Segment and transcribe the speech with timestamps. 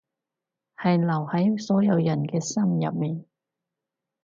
[0.75, 3.23] 係留喺所有人嘅心入面